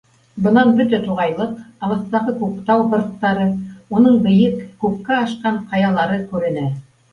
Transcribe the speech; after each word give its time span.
Бынан 0.45 0.69
бөтә 0.77 0.99
туғайлыҡ, 1.03 1.51
алыҫтағы 1.87 2.33
Күктау 2.39 2.87
һырттары, 2.95 3.47
уның 3.99 4.19
бейек, 4.27 4.67
күккә 4.87 5.21
ашҡан 5.29 5.63
ҡаялары 5.71 6.21
күренә. 6.35 6.69